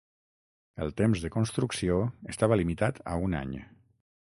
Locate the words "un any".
3.29-3.57